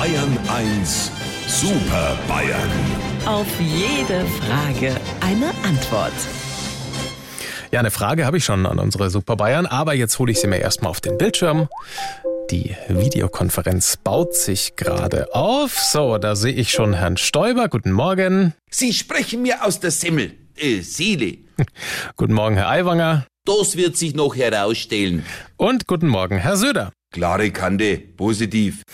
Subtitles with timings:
[0.00, 1.10] Bayern 1
[1.46, 2.70] Super Bayern.
[3.26, 6.14] Auf jede Frage eine Antwort.
[7.70, 10.46] Ja, eine Frage habe ich schon an unsere Super Bayern, aber jetzt hole ich sie
[10.46, 11.68] mir erstmal auf den Bildschirm.
[12.50, 15.78] Die Videokonferenz baut sich gerade auf.
[15.78, 17.68] So, da sehe ich schon Herrn Stoiber.
[17.68, 18.54] Guten Morgen.
[18.70, 21.36] Sie sprechen mir aus der Semmel, äh, Seele.
[22.16, 23.26] Guten Morgen, Herr Aiwanger.
[23.44, 25.26] Das wird sich noch herausstellen.
[25.58, 26.90] Und guten Morgen, Herr Söder.
[27.12, 28.84] Klare Kante, positiv.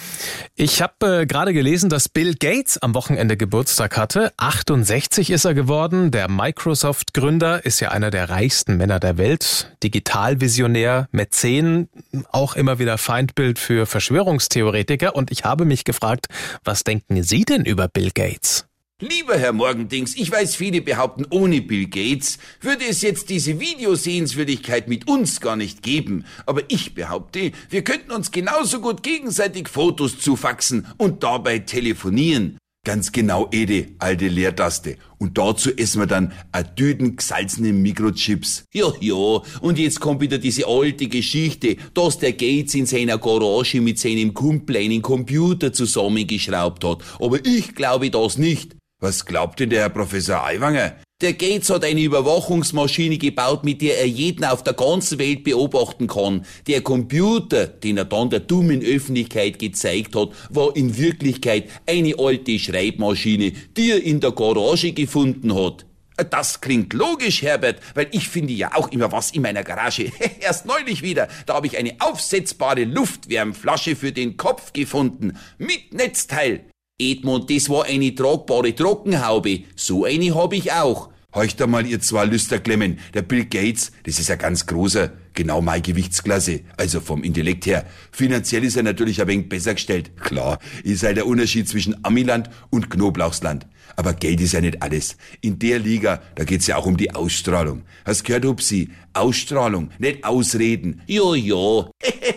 [0.55, 4.33] Ich habe äh, gerade gelesen, dass Bill Gates am Wochenende Geburtstag hatte.
[4.39, 6.11] 68 ist er geworden.
[6.11, 9.77] Der Microsoft-Gründer ist ja einer der reichsten Männer der Welt.
[9.83, 11.91] Digitalvisionär, Mäzen,
[12.33, 15.15] auch immer wieder Feindbild für Verschwörungstheoretiker.
[15.15, 16.29] Und ich habe mich gefragt,
[16.65, 18.67] was denken Sie denn über Bill Gates?
[19.03, 24.89] Lieber Herr Morgendings, ich weiß, viele behaupten, ohne Bill Gates würde es jetzt diese Videosehenswürdigkeit
[24.89, 26.25] mit uns gar nicht geben.
[26.47, 32.57] Aber ich behaupte, wir könnten uns genauso gut gegenseitig Fotos zufaxen und dabei telefonieren.
[32.87, 34.97] Ganz genau, Ede, alte Leertaste.
[35.19, 38.65] Und dazu essen wir dann a Düden gesalzene Mikrochips.
[38.73, 43.83] Ja, ja, und jetzt kommt wieder diese alte Geschichte, dass der Gates in seiner Garage
[43.83, 47.03] mit seinem Kumpel einen Computer zusammengeschraubt hat.
[47.21, 48.75] Aber ich glaube das nicht.
[48.99, 50.97] Was glaubt denn der Herr Professor Aiwanger?
[51.21, 56.07] Der Gates hat eine Überwachungsmaschine gebaut, mit der er jeden auf der ganzen Welt beobachten
[56.07, 56.47] kann.
[56.67, 62.59] Der Computer, den er dann der dummen Öffentlichkeit gezeigt hat, war in Wirklichkeit eine alte
[62.59, 65.85] Schreibmaschine, die er in der Garage gefunden hat.
[66.31, 70.11] Das klingt logisch, Herbert, weil ich finde ja auch immer was in meiner Garage.
[70.41, 76.65] Erst neulich wieder, da habe ich eine aufsetzbare Luftwärmflasche für den Kopf gefunden, mit Netzteil.
[76.99, 79.65] Edmund, das war eine tragbare Trockenhaube.
[79.75, 81.11] So eine hab ich auch.
[81.35, 82.99] Heucht einmal, ihr zwei Lüsterklemmen.
[83.13, 87.85] Der Bill Gates, das ist ein ganz großer, genau meine Gewichtsklasse, also vom Intellekt her.
[88.11, 90.17] Finanziell ist er natürlich ein wenig besser gestellt.
[90.19, 93.67] Klar, ist halt der Unterschied zwischen Amiland und Knoblauchsland.
[93.97, 95.19] Aber Geld ist ja nicht alles.
[95.43, 97.83] In der Liga, da geht's ja auch um die Ausstrahlung.
[98.07, 98.89] Hast gehört, Hupsi?
[99.13, 101.03] Ausstrahlung, nicht Ausreden.
[101.07, 101.91] Jo, jo.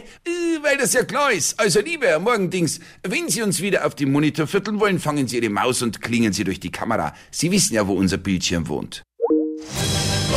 [0.64, 1.60] weil das ja klar ist.
[1.60, 5.38] Also, lieber Herr Morgendings, wenn Sie uns wieder auf dem Monitor vierteln wollen, fangen Sie
[5.38, 7.14] Ihre Maus und klingen Sie durch die Kamera.
[7.32, 9.04] Sie wissen ja, wo unser Bildschirm wohnt.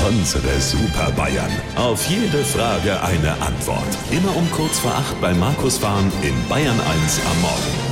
[0.09, 1.51] Unsere Super Bayern.
[1.77, 3.87] Auf jede Frage eine Antwort.
[4.11, 7.92] Immer um kurz vor acht bei Markus Fahren in Bayern 1 am Morgen.